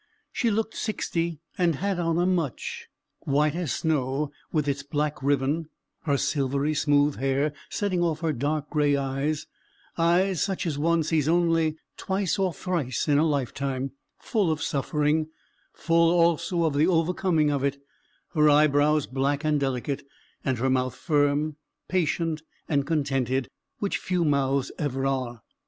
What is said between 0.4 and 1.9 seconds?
looked sixty, and